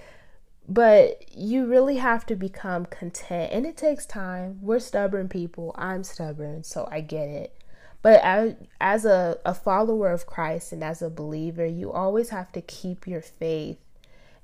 but 0.66 1.36
you 1.36 1.66
really 1.66 1.96
have 1.96 2.24
to 2.26 2.36
become 2.36 2.86
content. 2.86 3.52
And 3.52 3.66
it 3.66 3.76
takes 3.76 4.06
time. 4.06 4.60
We're 4.62 4.78
stubborn 4.78 5.28
people. 5.28 5.74
I'm 5.76 6.04
stubborn, 6.04 6.64
so 6.64 6.88
I 6.90 7.02
get 7.02 7.28
it. 7.28 7.54
But 8.00 8.20
as, 8.22 8.54
as 8.80 9.04
a, 9.04 9.38
a 9.44 9.52
follower 9.52 10.10
of 10.10 10.26
Christ 10.26 10.72
and 10.72 10.82
as 10.82 11.02
a 11.02 11.10
believer, 11.10 11.66
you 11.66 11.92
always 11.92 12.30
have 12.30 12.50
to 12.52 12.62
keep 12.62 13.06
your 13.06 13.22
faith 13.22 13.78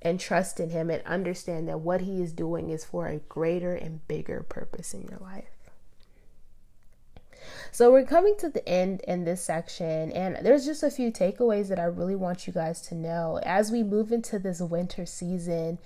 and 0.02 0.18
trust 0.18 0.60
in 0.60 0.70
Him 0.70 0.90
and 0.90 1.02
understand 1.04 1.68
that 1.68 1.80
what 1.80 2.02
He 2.02 2.22
is 2.22 2.32
doing 2.32 2.70
is 2.70 2.84
for 2.84 3.06
a 3.06 3.18
greater 3.18 3.74
and 3.74 4.06
bigger 4.08 4.42
purpose 4.42 4.94
in 4.94 5.02
your 5.02 5.18
life. 5.20 5.50
So, 7.72 7.90
we're 7.92 8.04
coming 8.04 8.34
to 8.38 8.48
the 8.48 8.68
end 8.68 9.00
in 9.06 9.24
this 9.24 9.42
section, 9.42 10.12
and 10.12 10.44
there's 10.44 10.66
just 10.66 10.82
a 10.82 10.90
few 10.90 11.10
takeaways 11.10 11.68
that 11.68 11.78
I 11.78 11.84
really 11.84 12.16
want 12.16 12.46
you 12.46 12.52
guys 12.52 12.80
to 12.82 12.94
know. 12.94 13.40
As 13.44 13.70
we 13.70 13.82
move 13.82 14.12
into 14.12 14.38
this 14.38 14.60
winter 14.60 15.06
season, 15.06 15.78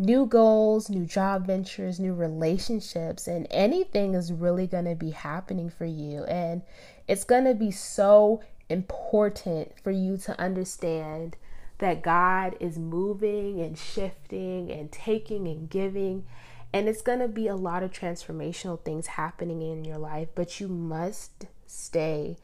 new 0.00 0.24
goals, 0.24 0.88
new 0.88 1.04
job 1.04 1.46
ventures, 1.46 2.00
new 2.00 2.14
relationships, 2.14 3.26
and 3.28 3.46
anything 3.50 4.14
is 4.14 4.32
really 4.32 4.66
going 4.66 4.86
to 4.86 4.94
be 4.94 5.10
happening 5.10 5.68
for 5.68 5.84
you. 5.84 6.24
And 6.24 6.62
it's 7.06 7.24
going 7.24 7.44
to 7.44 7.54
be 7.54 7.70
so 7.70 8.40
important 8.70 9.78
for 9.82 9.90
you 9.90 10.16
to 10.16 10.40
understand 10.40 11.36
that 11.80 12.02
God 12.02 12.56
is 12.60 12.78
moving 12.78 13.60
and 13.60 13.76
shifting 13.76 14.70
and 14.70 14.92
taking 14.92 15.48
and 15.48 15.68
giving. 15.68 16.24
And 16.72 16.88
it's 16.88 17.02
going 17.02 17.18
to 17.18 17.28
be 17.28 17.48
a 17.48 17.56
lot 17.56 17.82
of 17.82 17.90
transformational 17.90 18.80
things 18.80 19.08
happening 19.08 19.60
in 19.60 19.84
your 19.84 19.98
life, 19.98 20.28
but 20.34 20.60
you 20.60 20.68
must 20.68 21.46
stay 21.66 22.36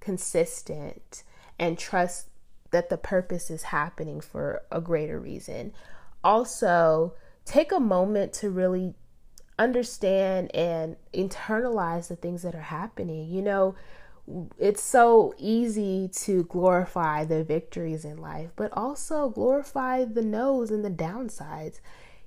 consistent 0.00 1.22
and 1.58 1.78
trust 1.78 2.28
that 2.70 2.88
the 2.88 2.96
purpose 2.96 3.50
is 3.50 3.64
happening 3.64 4.20
for 4.20 4.62
a 4.72 4.80
greater 4.80 5.18
reason. 5.18 5.72
Also, 6.24 7.14
take 7.44 7.72
a 7.72 7.80
moment 7.80 8.32
to 8.32 8.50
really 8.50 8.94
understand 9.58 10.54
and 10.54 10.96
internalize 11.12 12.08
the 12.08 12.16
things 12.16 12.42
that 12.42 12.54
are 12.54 12.60
happening. 12.60 13.28
You 13.28 13.42
know, 13.42 13.74
it's 14.58 14.82
so 14.82 15.34
easy 15.38 16.08
to 16.08 16.44
glorify 16.44 17.24
the 17.24 17.44
victories 17.44 18.04
in 18.04 18.18
life, 18.18 18.50
but 18.56 18.72
also 18.72 19.28
glorify 19.28 20.04
the 20.04 20.22
no's 20.22 20.70
and 20.70 20.84
the 20.84 20.90
downsides. 20.90 21.80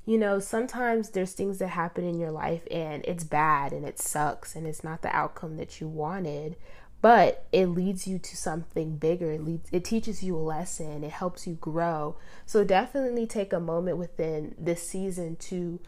You 0.06 0.18
know, 0.18 0.40
sometimes 0.40 1.12
there's 1.12 1.34
things 1.34 1.60
that 1.60 1.70
happen 1.70 2.04
in 2.04 2.20
your 2.20 2.32
life 2.32 2.64
and 2.72 3.06
it's 3.06 3.24
bad 3.24 3.72
and 3.72 3.86
it 3.86 4.00
sucks 4.00 4.56
and 4.56 4.66
it's 4.66 4.84
not 4.84 5.04
the 5.04 5.16
outcome 5.16 5.58
that 5.58 5.80
you 5.80 5.88
wanted, 5.88 6.56
but 7.02 7.46
it 7.52 7.68
leads 7.68 8.08
you 8.08 8.18
to 8.18 8.36
something 8.36 8.98
bigger. 8.98 9.32
It 9.32 9.44
leads 9.44 9.70
it 9.72 9.86
teaches 9.86 10.24
you 10.24 10.36
a 10.36 10.40
lesson, 10.40 11.04
it 11.04 11.12
helps 11.12 11.46
you 11.46 11.54
grow. 11.54 12.18
So 12.48 12.64
definitely 12.64 13.28
take 13.28 13.54
a 13.54 13.60
moment 13.60 13.98
within 13.98 14.56
this 14.58 14.88
season 14.88 15.36
to 15.38 15.80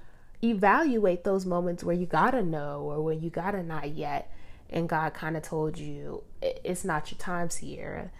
evaluate 0.44 1.24
those 1.24 1.46
moments 1.46 1.84
where 1.84 1.96
you 1.96 2.06
got 2.06 2.32
to 2.32 2.44
know 2.44 2.82
or 2.82 3.02
where 3.02 3.16
you 3.16 3.32
got 3.32 3.52
to 3.52 3.64
not 3.64 3.96
yet 3.96 4.32
and 4.74 4.90
God 4.90 5.14
kind 5.14 5.38
of 5.38 5.44
told 5.44 5.78
you 5.78 6.24
it's 6.42 6.84
not 6.84 7.12
your 7.12 7.18
time, 7.20 7.50
Sierra. 7.50 8.12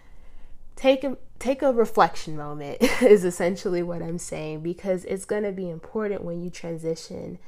Take 0.76 1.04
a 1.04 1.18
take 1.38 1.62
a 1.62 1.72
reflection 1.72 2.36
moment 2.36 2.78
is 3.02 3.24
essentially 3.24 3.82
what 3.82 4.02
I'm 4.02 4.18
saying 4.18 4.60
because 4.60 5.04
it's 5.04 5.24
going 5.24 5.42
to 5.42 5.52
be 5.52 5.68
important 5.68 6.24
when 6.24 6.42
you 6.42 6.50
transition 6.50 7.38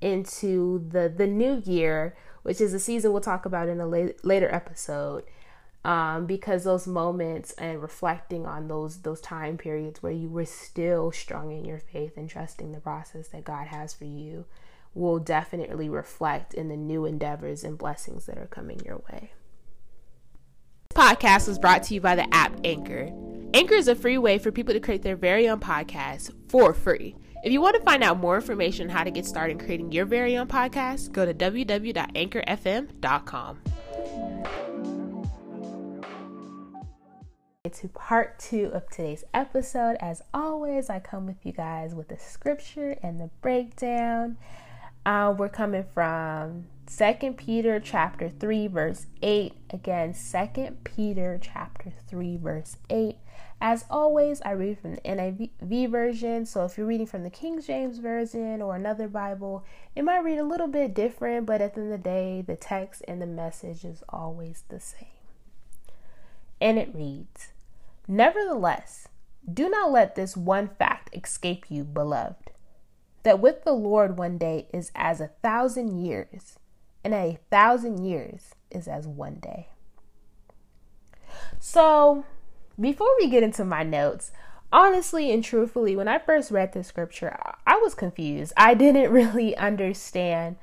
into 0.00 0.86
the 0.88 1.08
the 1.08 1.26
new 1.26 1.62
year, 1.64 2.16
which 2.42 2.60
is 2.60 2.74
a 2.74 2.80
season 2.80 3.12
we'll 3.12 3.20
talk 3.20 3.46
about 3.46 3.68
in 3.68 3.80
a 3.80 3.86
later 3.86 4.52
episode. 4.52 5.24
Um, 5.84 6.26
because 6.26 6.64
those 6.64 6.88
moments 6.88 7.52
and 7.52 7.80
reflecting 7.80 8.44
on 8.44 8.66
those 8.66 9.02
those 9.02 9.20
time 9.20 9.56
periods 9.56 10.02
where 10.02 10.10
you 10.10 10.28
were 10.28 10.44
still 10.44 11.12
strong 11.12 11.52
in 11.52 11.64
your 11.64 11.78
faith 11.78 12.16
and 12.16 12.28
trusting 12.28 12.72
the 12.72 12.80
process 12.80 13.28
that 13.28 13.44
God 13.44 13.68
has 13.68 13.94
for 13.94 14.04
you 14.04 14.46
will 14.96 15.18
definitely 15.18 15.88
reflect 15.88 16.54
in 16.54 16.68
the 16.68 16.76
new 16.76 17.04
endeavors 17.04 17.62
and 17.62 17.76
blessings 17.76 18.26
that 18.26 18.38
are 18.38 18.46
coming 18.46 18.80
your 18.84 19.02
way. 19.10 19.32
This 20.88 20.96
podcast 20.96 21.46
was 21.46 21.58
brought 21.58 21.82
to 21.84 21.94
you 21.94 22.00
by 22.00 22.16
the 22.16 22.34
app 22.34 22.58
Anchor. 22.64 23.12
Anchor 23.52 23.74
is 23.74 23.88
a 23.88 23.94
free 23.94 24.16
way 24.16 24.38
for 24.38 24.50
people 24.50 24.72
to 24.72 24.80
create 24.80 25.02
their 25.02 25.16
very 25.16 25.48
own 25.48 25.60
podcast 25.60 26.32
for 26.48 26.72
free. 26.72 27.14
If 27.44 27.52
you 27.52 27.60
want 27.60 27.76
to 27.76 27.82
find 27.82 28.02
out 28.02 28.18
more 28.18 28.36
information 28.36 28.88
on 28.88 28.96
how 28.96 29.04
to 29.04 29.10
get 29.10 29.26
started 29.26 29.60
creating 29.60 29.92
your 29.92 30.06
very 30.06 30.36
own 30.36 30.48
podcast, 30.48 31.12
go 31.12 31.26
to 31.26 31.34
www.anchorfm.com. 31.34 33.58
To 37.72 37.88
part 37.88 38.38
two 38.38 38.70
of 38.72 38.88
today's 38.88 39.24
episode. 39.34 39.96
As 40.00 40.22
always, 40.32 40.88
I 40.88 41.00
come 41.00 41.26
with 41.26 41.44
you 41.44 41.52
guys 41.52 41.94
with 41.94 42.08
the 42.08 42.16
scripture 42.16 42.96
and 43.02 43.20
the 43.20 43.28
breakdown. 43.42 44.38
Uh, 45.06 45.32
we're 45.38 45.48
coming 45.48 45.84
from 45.94 46.66
Second 46.88 47.36
Peter 47.36 47.78
chapter 47.78 48.28
3 48.28 48.66
verse 48.66 49.06
8. 49.22 49.52
Again, 49.70 50.12
Second 50.12 50.82
Peter 50.82 51.38
chapter 51.40 51.92
3 52.08 52.36
verse 52.38 52.76
8. 52.90 53.14
As 53.60 53.84
always, 53.88 54.42
I 54.42 54.50
read 54.50 54.80
from 54.80 54.96
the 54.96 55.00
NIV 55.02 55.90
version. 55.92 56.44
So 56.44 56.64
if 56.64 56.76
you're 56.76 56.88
reading 56.88 57.06
from 57.06 57.22
the 57.22 57.30
King 57.30 57.62
James 57.62 57.98
version 57.98 58.60
or 58.60 58.74
another 58.74 59.06
Bible, 59.06 59.64
it 59.94 60.02
might 60.02 60.24
read 60.24 60.38
a 60.38 60.44
little 60.44 60.66
bit 60.66 60.92
different, 60.92 61.46
but 61.46 61.60
at 61.60 61.76
the 61.76 61.82
end 61.82 61.92
of 61.92 62.02
the 62.02 62.10
day, 62.10 62.42
the 62.44 62.56
text 62.56 63.02
and 63.06 63.22
the 63.22 63.26
message 63.26 63.84
is 63.84 64.02
always 64.08 64.64
the 64.70 64.80
same. 64.80 65.06
And 66.60 66.80
it 66.80 66.92
reads, 66.92 67.52
Nevertheless, 68.08 69.06
do 69.48 69.68
not 69.68 69.92
let 69.92 70.16
this 70.16 70.36
one 70.36 70.66
fact 70.66 71.14
escape 71.16 71.66
you, 71.68 71.84
beloved 71.84 72.50
that 73.26 73.40
with 73.40 73.64
the 73.64 73.72
Lord 73.72 74.16
one 74.16 74.38
day 74.38 74.68
is 74.72 74.92
as 74.94 75.20
a 75.20 75.32
thousand 75.42 75.98
years, 75.98 76.60
and 77.02 77.12
a 77.12 77.40
thousand 77.50 78.04
years 78.04 78.54
is 78.70 78.86
as 78.86 79.08
one 79.08 79.40
day. 79.40 79.66
So, 81.58 82.24
before 82.78 83.10
we 83.18 83.28
get 83.28 83.42
into 83.42 83.64
my 83.64 83.82
notes, 83.82 84.30
honestly 84.72 85.32
and 85.32 85.42
truthfully, 85.42 85.96
when 85.96 86.06
I 86.06 86.18
first 86.20 86.52
read 86.52 86.72
the 86.72 86.84
scripture, 86.84 87.36
I 87.66 87.76
was 87.78 87.96
confused. 87.96 88.52
I 88.56 88.74
didn't 88.74 89.10
really 89.10 89.56
understand 89.56 90.54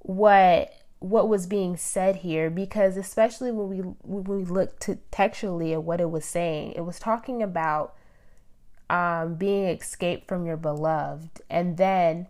what 0.00 0.72
what 0.98 1.28
was 1.28 1.46
being 1.46 1.76
said 1.76 2.16
here 2.16 2.50
because 2.50 2.96
especially 2.96 3.52
when 3.52 3.68
we 3.68 3.78
when 4.02 4.24
we 4.24 4.44
looked 4.44 4.82
to 4.82 4.96
textually 5.12 5.74
at 5.74 5.84
what 5.84 6.00
it 6.00 6.10
was 6.10 6.24
saying, 6.24 6.72
it 6.72 6.80
was 6.80 6.98
talking 6.98 7.40
about 7.40 7.94
um, 8.90 9.34
being 9.36 9.66
escaped 9.66 10.26
from 10.26 10.44
your 10.44 10.56
beloved. 10.56 11.40
And 11.48 11.76
then 11.76 12.26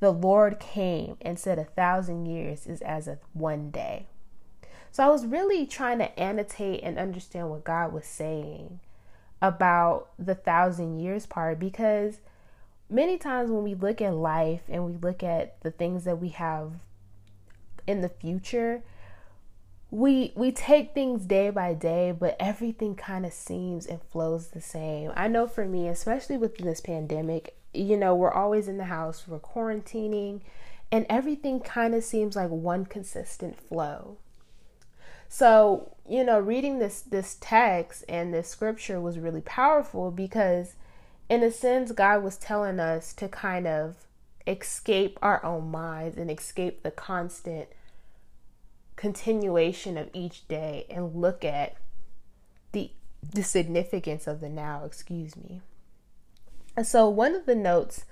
the 0.00 0.10
Lord 0.10 0.58
came 0.58 1.18
and 1.20 1.38
said, 1.38 1.58
A 1.58 1.64
thousand 1.64 2.26
years 2.26 2.66
is 2.66 2.80
as 2.80 3.06
a 3.06 3.18
one 3.34 3.70
day. 3.70 4.06
So 4.90 5.04
I 5.04 5.10
was 5.10 5.26
really 5.26 5.66
trying 5.66 5.98
to 5.98 6.18
annotate 6.18 6.80
and 6.82 6.98
understand 6.98 7.50
what 7.50 7.62
God 7.62 7.92
was 7.92 8.06
saying 8.06 8.80
about 9.42 10.08
the 10.18 10.34
thousand 10.34 10.98
years 10.98 11.26
part 11.26 11.60
because 11.60 12.20
many 12.88 13.18
times 13.18 13.50
when 13.50 13.62
we 13.62 13.74
look 13.74 14.00
at 14.00 14.14
life 14.14 14.62
and 14.68 14.86
we 14.86 14.94
look 14.94 15.22
at 15.22 15.60
the 15.60 15.70
things 15.70 16.04
that 16.04 16.18
we 16.18 16.30
have 16.30 16.72
in 17.86 18.00
the 18.00 18.08
future, 18.08 18.82
we 19.90 20.32
we 20.34 20.52
take 20.52 20.92
things 20.92 21.24
day 21.24 21.50
by 21.50 21.72
day 21.74 22.12
but 22.12 22.36
everything 22.38 22.94
kind 22.94 23.24
of 23.24 23.32
seems 23.32 23.86
and 23.86 24.02
flows 24.02 24.48
the 24.48 24.60
same. 24.60 25.12
I 25.16 25.28
know 25.28 25.46
for 25.46 25.64
me 25.64 25.88
especially 25.88 26.36
with 26.36 26.58
this 26.58 26.80
pandemic 26.80 27.56
you 27.72 27.96
know 27.96 28.14
we're 28.14 28.32
always 28.32 28.68
in 28.68 28.78
the 28.78 28.84
house 28.84 29.26
we're 29.26 29.38
quarantining 29.38 30.40
and 30.90 31.04
everything 31.08 31.60
kind 31.60 31.94
of 31.94 32.02
seems 32.04 32.36
like 32.36 32.50
one 32.50 32.84
consistent 32.84 33.58
flow. 33.58 34.18
So 35.28 35.96
you 36.08 36.24
know 36.24 36.38
reading 36.38 36.78
this 36.78 37.00
this 37.00 37.36
text 37.40 38.04
and 38.08 38.32
this 38.32 38.48
scripture 38.48 39.00
was 39.00 39.18
really 39.18 39.42
powerful 39.42 40.10
because 40.10 40.74
in 41.28 41.42
a 41.42 41.50
sense, 41.50 41.92
God 41.92 42.22
was 42.22 42.36
telling 42.36 42.80
us 42.80 43.12
to 43.14 43.28
kind 43.28 43.66
of 43.66 44.06
escape 44.46 45.18
our 45.20 45.44
own 45.44 45.70
minds 45.70 46.16
and 46.16 46.30
escape 46.30 46.82
the 46.82 46.90
constant 46.90 47.68
continuation 48.98 49.96
of 49.96 50.10
each 50.12 50.46
day 50.48 50.84
and 50.90 51.14
look 51.14 51.44
at 51.44 51.76
the 52.72 52.90
the 53.32 53.42
significance 53.42 54.26
of 54.26 54.40
the 54.40 54.48
now, 54.48 54.82
excuse 54.84 55.36
me. 55.36 55.60
And 56.76 56.86
so 56.86 57.08
one 57.08 57.34
of 57.34 57.46
the 57.46 57.54
notes 57.54 58.04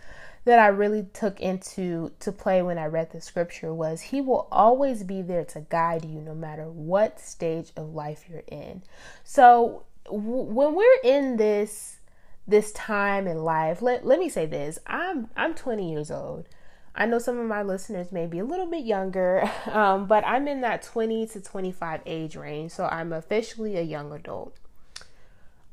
that 0.45 0.59
I 0.59 0.69
really 0.69 1.05
took 1.13 1.41
into 1.41 2.13
to 2.21 2.31
play 2.31 2.63
when 2.63 2.79
I 2.79 2.87
read 2.87 3.11
the 3.11 3.21
scripture 3.21 3.75
was 3.75 4.01
he 4.01 4.21
will 4.21 4.49
always 4.51 5.03
be 5.03 5.23
there 5.23 5.45
to 5.47 5.61
guide 5.61 6.05
you 6.05 6.21
no 6.21 6.35
matter 6.35 6.71
what 6.71 7.21
stage 7.21 7.73
of 7.77 7.93
life 7.93 8.25
you're 8.29 8.45
in. 8.47 8.83
So 9.25 9.85
w- 10.05 10.23
when 10.23 10.75
we're 10.75 11.01
in 11.03 11.37
this 11.37 11.99
this 12.47 12.71
time 12.73 13.27
in 13.27 13.43
life. 13.43 13.83
Let, 13.83 14.07
let 14.07 14.19
me 14.19 14.29
say 14.29 14.47
this. 14.47 14.79
I'm 14.87 15.29
I'm 15.37 15.55
20 15.55 15.91
years 15.91 16.11
old. 16.11 16.49
I 16.97 17.07
know 17.07 17.19
some 17.19 17.39
of 17.39 17.47
my 17.47 17.63
listeners 17.63 18.11
may 18.11 18.27
be 18.27 18.39
a 18.39 18.45
little 18.45 18.67
bit 18.67 18.85
younger, 18.85 19.51
um, 19.67 20.07
but 20.07 20.25
I'm 20.27 20.49
in 20.49 20.63
that 20.63 20.83
20 20.83 21.27
to 21.29 21.41
25 21.41 22.01
age 22.07 22.37
range, 22.37 22.73
so 22.73 22.87
I'm 22.87 23.13
officially 23.13 23.77
a 23.77 23.83
young 23.83 24.13
adult. 24.13 24.57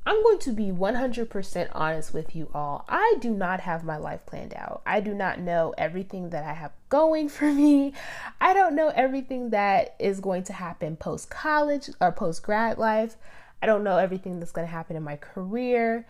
I'm 0.06 0.22
going 0.22 0.40
to 0.40 0.52
be 0.52 0.66
100% 0.66 1.70
honest 1.72 2.14
with 2.14 2.36
you 2.36 2.50
all. 2.54 2.84
I 2.90 3.16
do 3.22 3.32
not 3.32 3.62
have 3.62 3.86
my 3.86 3.96
life 3.96 4.26
planned 4.26 4.54
out. 4.54 4.82
I 4.86 5.00
do 5.00 5.14
not 5.14 5.40
know 5.40 5.74
everything 5.78 6.32
that 6.32 6.44
I 6.44 6.54
have 6.54 6.74
going 6.90 7.30
for 7.30 7.52
me. 7.52 7.94
I 8.42 8.54
don't 8.54 8.76
know 8.76 8.92
everything 8.94 9.52
that 9.52 9.96
is 10.00 10.20
going 10.20 10.44
to 10.44 10.54
happen 10.54 10.98
post 10.98 11.30
college 11.30 11.90
or 12.02 12.12
post 12.12 12.44
grad 12.44 12.78
life. 12.78 13.16
I 13.62 13.66
don't 13.66 13.86
know 13.86 13.98
everything 13.98 14.40
that's 14.40 14.52
going 14.52 14.68
to 14.68 14.74
happen 14.74 14.98
in 14.98 15.04
my 15.04 15.16
career. 15.16 16.06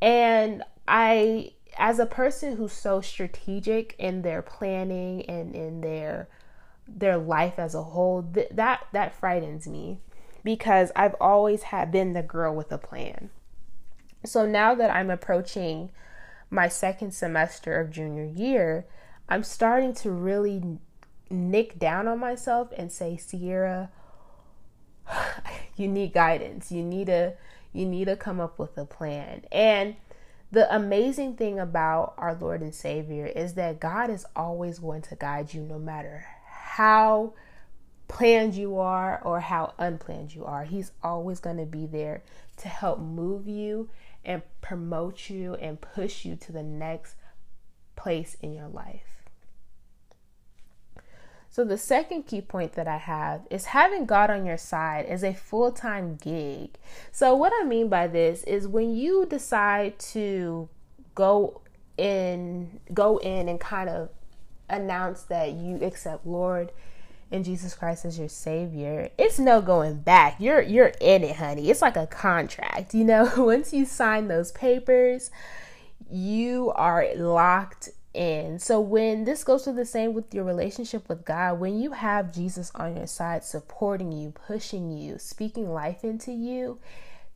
And 0.00 0.62
I, 0.88 1.52
as 1.76 1.98
a 1.98 2.06
person 2.06 2.56
who's 2.56 2.72
so 2.72 3.00
strategic 3.00 3.94
in 3.98 4.22
their 4.22 4.42
planning 4.42 5.22
and 5.26 5.54
in 5.54 5.80
their 5.80 6.28
their 6.86 7.16
life 7.16 7.58
as 7.58 7.74
a 7.74 7.82
whole, 7.82 8.22
th- 8.22 8.48
that 8.50 8.86
that 8.92 9.14
frightens 9.14 9.66
me 9.66 10.00
because 10.42 10.92
I've 10.94 11.16
always 11.20 11.64
had 11.64 11.90
been 11.90 12.12
the 12.12 12.22
girl 12.22 12.54
with 12.54 12.70
a 12.70 12.78
plan. 12.78 13.30
So 14.24 14.46
now 14.46 14.74
that 14.74 14.94
I'm 14.94 15.10
approaching 15.10 15.90
my 16.50 16.68
second 16.68 17.12
semester 17.12 17.80
of 17.80 17.90
junior 17.90 18.24
year, 18.24 18.86
I'm 19.28 19.42
starting 19.42 19.94
to 19.94 20.10
really 20.10 20.78
nick 21.30 21.78
down 21.78 22.06
on 22.06 22.18
myself 22.18 22.68
and 22.76 22.92
say, 22.92 23.16
Sierra, 23.16 23.90
you 25.76 25.88
need 25.88 26.12
guidance. 26.12 26.70
You 26.70 26.82
need 26.82 27.08
a 27.08 27.34
you 27.72 27.86
need 27.86 28.04
to 28.04 28.16
come 28.16 28.40
up 28.40 28.58
with 28.58 28.78
a 28.78 28.84
plan. 28.84 29.44
And 29.50 29.96
the 30.54 30.74
amazing 30.74 31.34
thing 31.34 31.58
about 31.58 32.14
our 32.16 32.34
Lord 32.34 32.62
and 32.62 32.74
Savior 32.74 33.26
is 33.26 33.54
that 33.54 33.80
God 33.80 34.08
is 34.08 34.24
always 34.36 34.78
going 34.78 35.02
to 35.02 35.16
guide 35.16 35.52
you 35.52 35.62
no 35.62 35.78
matter 35.78 36.24
how 36.46 37.34
planned 38.06 38.54
you 38.54 38.78
are 38.78 39.20
or 39.24 39.40
how 39.40 39.74
unplanned 39.78 40.34
you 40.34 40.44
are. 40.44 40.64
He's 40.64 40.92
always 41.02 41.40
going 41.40 41.56
to 41.56 41.66
be 41.66 41.86
there 41.86 42.22
to 42.58 42.68
help 42.68 43.00
move 43.00 43.48
you 43.48 43.90
and 44.24 44.42
promote 44.60 45.28
you 45.28 45.54
and 45.56 45.80
push 45.80 46.24
you 46.24 46.36
to 46.36 46.52
the 46.52 46.62
next 46.62 47.16
place 47.96 48.36
in 48.40 48.54
your 48.54 48.68
life. 48.68 49.13
So, 51.54 51.64
the 51.64 51.78
second 51.78 52.24
key 52.24 52.40
point 52.40 52.72
that 52.72 52.88
I 52.88 52.96
have 52.96 53.42
is 53.48 53.66
having 53.66 54.06
God 54.06 54.28
on 54.28 54.44
your 54.44 54.56
side 54.58 55.06
is 55.08 55.22
a 55.22 55.32
full 55.32 55.70
time 55.70 56.16
gig. 56.16 56.70
So, 57.12 57.32
what 57.36 57.52
I 57.54 57.62
mean 57.62 57.88
by 57.88 58.08
this 58.08 58.42
is 58.42 58.66
when 58.66 58.96
you 58.96 59.24
decide 59.24 60.00
to 60.00 60.68
go 61.14 61.60
in, 61.96 62.80
go 62.92 63.18
in 63.18 63.48
and 63.48 63.60
kind 63.60 63.88
of 63.88 64.08
announce 64.68 65.22
that 65.22 65.52
you 65.52 65.76
accept 65.80 66.26
Lord 66.26 66.72
and 67.30 67.44
Jesus 67.44 67.72
Christ 67.72 68.04
as 68.04 68.18
your 68.18 68.28
savior, 68.28 69.10
it's 69.16 69.38
no 69.38 69.62
going 69.62 70.00
back. 70.00 70.40
You're 70.40 70.60
you're 70.60 70.92
in 71.00 71.22
it, 71.22 71.36
honey. 71.36 71.70
It's 71.70 71.82
like 71.82 71.96
a 71.96 72.08
contract, 72.08 72.94
you 72.94 73.04
know. 73.04 73.30
Once 73.36 73.72
you 73.72 73.84
sign 73.84 74.26
those 74.26 74.50
papers, 74.50 75.30
you 76.10 76.72
are 76.74 77.06
locked 77.14 77.90
and 78.14 78.62
so 78.62 78.80
when 78.80 79.24
this 79.24 79.42
goes 79.42 79.64
to 79.64 79.72
the 79.72 79.84
same 79.84 80.14
with 80.14 80.32
your 80.32 80.44
relationship 80.44 81.08
with 81.08 81.24
God, 81.24 81.58
when 81.58 81.80
you 81.80 81.92
have 81.92 82.32
Jesus 82.32 82.70
on 82.74 82.96
your 82.96 83.08
side 83.08 83.42
supporting 83.42 84.12
you, 84.12 84.30
pushing 84.30 84.90
you, 84.90 85.18
speaking 85.18 85.68
life 85.68 86.04
into 86.04 86.30
you, 86.30 86.78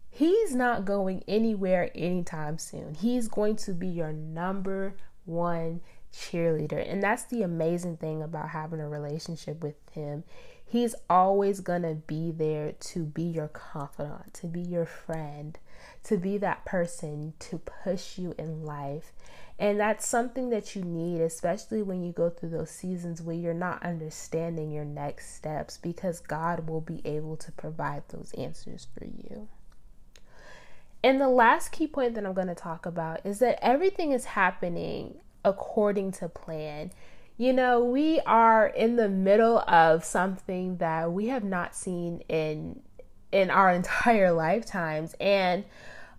he's 0.09 0.55
not 0.55 0.85
going 0.85 1.25
anywhere 1.27 1.91
anytime 1.97 2.59
soon. 2.59 2.95
He's 2.95 3.27
going 3.27 3.57
to 3.57 3.73
be 3.73 3.89
your 3.89 4.13
number 4.13 4.95
one 5.25 5.81
cheerleader. 6.13 6.85
And 6.91 7.03
that's 7.03 7.25
the 7.25 7.43
amazing 7.43 7.97
thing 7.97 8.23
about 8.23 8.51
having 8.51 8.81
a 8.81 8.89
relationship 8.89 9.63
with 9.63 9.77
him. 9.93 10.25
He's 10.65 10.95
always 11.09 11.61
going 11.61 11.83
to 11.83 11.95
be 11.95 12.31
there 12.31 12.73
to 12.73 13.05
be 13.05 13.23
your 13.23 13.49
confidant, 13.49 14.35
to 14.35 14.47
be 14.47 14.61
your 14.61 14.85
friend, 14.85 15.59
to 16.05 16.19
be 16.19 16.37
that 16.39 16.65
person 16.65 17.33
to 17.39 17.59
push 17.59 18.19
you 18.19 18.35
in 18.39 18.65
life 18.65 19.13
and 19.59 19.81
that's 19.81 20.07
something 20.07 20.51
that 20.51 20.77
you 20.77 20.83
need, 20.83 21.21
especially 21.21 21.83
when 21.83 22.05
you 22.05 22.13
go 22.13 22.31
through 22.31 22.51
those 22.51 22.71
seasons 22.71 23.21
where 23.21 23.35
you're 23.35 23.55
not 23.55 23.83
understanding 23.83 24.71
your 24.71 24.85
next 24.85 25.35
steps, 25.35 25.77
because 25.77 26.21
God 26.21 26.69
will 26.69 26.81
be 26.81 27.03
able 27.05 27.37
to 27.39 27.51
provide 27.53 28.05
those 28.09 28.33
answers 28.39 28.87
for 28.97 29.05
you. 29.05 29.49
And 31.03 31.21
the 31.21 31.29
last 31.29 31.73
key 31.73 31.89
point 31.89 32.15
that 32.15 32.25
I'm 32.25 32.35
going 32.35 32.49
to 32.49 32.55
talk 32.55 32.87
about 32.87 33.27
is 33.27 33.41
that 33.41 33.59
everything 33.61 34.13
is 34.13 34.27
happening 34.27 35.17
according 35.49 36.13
to 36.13 36.29
plan. 36.29 36.93
You 37.37 37.53
know, 37.53 37.85
we 37.85 38.21
are 38.21 38.67
in 38.67 38.97
the 38.97 39.09
middle 39.09 39.59
of 39.61 40.05
something 40.05 40.79
that 40.79 41.13
we 41.13 41.29
have 41.29 41.45
not 41.45 41.75
seen 41.75 42.21
in 42.29 42.81
in 43.31 43.51
our 43.51 43.71
entire 43.73 44.33
lifetimes 44.33 45.15
and 45.21 45.65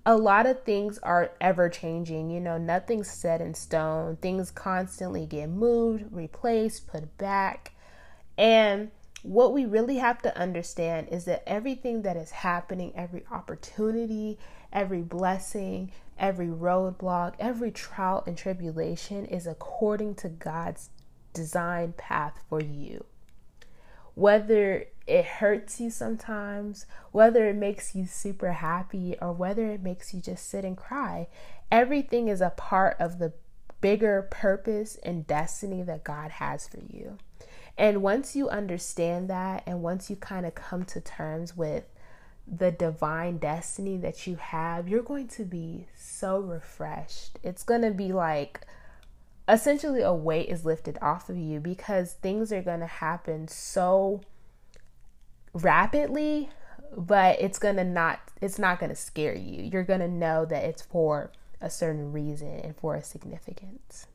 a 0.06 0.16
lot 0.16 0.46
of 0.46 0.64
things 0.64 0.98
are 1.00 1.32
ever 1.40 1.70
changing. 1.70 2.32
You 2.32 2.40
know, 2.40 2.58
nothing's 2.58 3.12
set 3.12 3.42
in 3.42 3.54
stone. 3.54 4.16
Things 4.18 4.50
constantly 4.50 5.26
get 5.26 5.50
moved, 5.50 6.06
replaced, 6.12 6.88
put 6.88 7.18
back. 7.18 7.74
And 8.38 8.92
what 9.22 9.54
we 9.54 9.66
really 9.66 9.98
have 9.98 10.22
to 10.22 10.36
understand 10.38 11.10
is 11.12 11.26
that 11.26 11.44
everything 11.46 12.04
that 12.04 12.16
is 12.16 12.32
happening, 12.32 12.94
every 12.96 13.24
opportunity, 13.32 14.40
every 14.72 15.02
blessing, 15.02 15.92
every 16.18 16.48
roadblock, 16.48 17.34
every 17.40 17.72
trial 17.72 18.24
and 18.28 18.38
tribulation 18.38 19.26
is 19.26 19.48
according 19.48 20.16
to 20.16 20.30
God's 20.30 20.90
design 21.34 21.94
path 21.98 22.44
for 22.50 22.62
you 22.62 23.06
whether 24.20 24.86
it 25.08 25.24
hurts 25.24 25.80
you 25.80 25.90
sometimes, 25.90 26.86
whether 27.14 27.48
it 27.48 27.56
makes 27.56 27.96
you 27.96 28.06
super 28.06 28.52
happy, 28.52 29.16
or 29.22 29.32
whether 29.32 29.68
it 29.68 29.82
makes 29.82 30.14
you 30.14 30.20
just 30.20 30.50
sit 30.50 30.66
and 30.66 30.76
cry, 30.76 31.26
everything 31.72 32.28
is 32.28 32.42
a 32.42 32.50
part 32.50 32.98
of 33.00 33.18
the 33.18 33.32
bigger 33.80 34.28
purpose 34.30 34.98
and 35.04 35.26
destiny 35.26 35.84
that 35.84 36.04
God 36.04 36.32
has 36.32 36.68
for 36.68 36.82
you. 36.90 37.18
And 37.78 38.02
once 38.02 38.36
you 38.36 38.50
understand 38.50 39.30
that, 39.30 39.64
and 39.66 39.82
once 39.82 40.10
you 40.10 40.18
kind 40.18 40.46
of 40.46 40.54
come 40.54 40.84
to 40.84 41.00
terms 41.00 41.56
with 41.56 41.86
the 42.52 42.72
divine 42.72 43.38
destiny 43.38 43.98
that 43.98 44.26
you 44.26 44.36
have, 44.38 44.88
you're 44.88 45.04
going 45.04 45.28
to 45.28 45.46
be 45.46 45.88
so 45.96 46.40
refreshed. 46.40 47.38
It's 47.44 47.64
going 47.64 47.84
to 47.84 47.92
be 47.92 48.12
like, 48.12 48.62
essentially 49.48 50.02
a 50.02 50.14
weight 50.14 50.50
is 50.50 50.66
lifted 50.66 50.98
off 51.02 51.30
of 51.30 51.38
you 51.38 51.60
because 51.60 52.14
things 52.14 52.52
are 52.52 52.62
going 52.62 52.80
to 52.80 52.88
happen 52.88 53.48
so 53.48 54.22
rapidly 55.54 56.50
but 56.96 57.40
it's 57.40 57.60
going 57.60 57.76
to 57.76 57.84
not 57.84 58.20
it's 58.42 58.60
not 58.60 58.80
going 58.80 58.90
to 58.90 58.96
scare 58.96 59.36
you. 59.36 59.64
You're 59.64 59.84
going 59.84 60.00
to 60.00 60.08
know 60.08 60.46
that 60.46 60.64
it's 60.64 60.82
for 60.82 61.32
a 61.62 61.70
certain 61.70 62.12
reason 62.12 62.48
and 62.48 62.76
for 62.76 62.96
a 62.96 63.04
significance. 63.04 64.08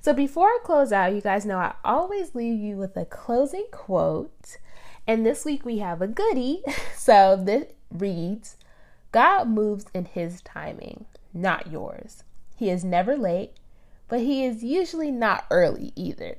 So 0.00 0.12
before 0.12 0.46
i 0.46 0.58
close 0.64 0.92
out 0.92 1.14
you 1.14 1.20
guys 1.20 1.44
know 1.44 1.58
i 1.58 1.74
always 1.84 2.34
leave 2.34 2.58
you 2.58 2.76
with 2.76 2.96
a 2.96 3.04
closing 3.04 3.66
quote 3.70 4.56
and 5.08 5.26
this 5.26 5.44
week 5.44 5.64
we 5.64 5.78
have 5.78 6.00
a 6.00 6.06
goodie 6.06 6.62
so 6.96 7.36
this 7.42 7.64
reads 7.90 8.56
god 9.10 9.48
moves 9.48 9.86
in 9.92 10.04
his 10.04 10.40
timing 10.42 11.04
not 11.34 11.72
yours 11.72 12.22
he 12.54 12.70
is 12.70 12.84
never 12.84 13.16
late 13.16 13.52
but 14.08 14.20
he 14.20 14.44
is 14.44 14.64
usually 14.64 15.10
not 15.10 15.44
early 15.50 15.92
either. 15.94 16.38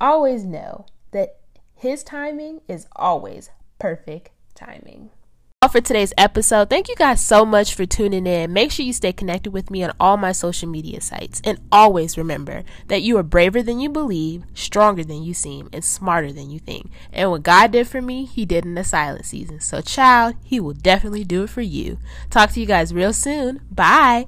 Always 0.00 0.44
know 0.44 0.86
that 1.12 1.36
his 1.76 2.02
timing 2.02 2.62
is 2.66 2.86
always 2.96 3.50
perfect 3.78 4.30
timing. 4.54 5.10
For 5.70 5.80
today's 5.80 6.12
episode. 6.18 6.68
Thank 6.68 6.90
you 6.90 6.96
guys 6.96 7.24
so 7.24 7.46
much 7.46 7.74
for 7.74 7.86
tuning 7.86 8.26
in. 8.26 8.52
Make 8.52 8.70
sure 8.70 8.84
you 8.84 8.92
stay 8.92 9.10
connected 9.10 9.52
with 9.52 9.70
me 9.70 9.82
on 9.82 9.94
all 9.98 10.18
my 10.18 10.32
social 10.32 10.68
media 10.68 11.00
sites. 11.00 11.40
And 11.44 11.60
always 11.72 12.18
remember 12.18 12.64
that 12.88 13.00
you 13.00 13.16
are 13.16 13.22
braver 13.22 13.62
than 13.62 13.80
you 13.80 13.88
believe, 13.88 14.44
stronger 14.52 15.02
than 15.02 15.22
you 15.22 15.32
seem, 15.32 15.70
and 15.72 15.82
smarter 15.82 16.30
than 16.30 16.50
you 16.50 16.58
think. 16.58 16.90
And 17.10 17.30
what 17.30 17.42
God 17.42 17.70
did 17.70 17.88
for 17.88 18.02
me, 18.02 18.26
He 18.26 18.44
did 18.44 18.66
in 18.66 18.74
the 18.74 18.84
silent 18.84 19.24
season. 19.24 19.60
So, 19.60 19.80
child, 19.80 20.34
He 20.44 20.60
will 20.60 20.74
definitely 20.74 21.24
do 21.24 21.44
it 21.44 21.50
for 21.50 21.62
you. 21.62 21.96
Talk 22.28 22.50
to 22.50 22.60
you 22.60 22.66
guys 22.66 22.92
real 22.92 23.14
soon. 23.14 23.62
Bye. 23.70 24.26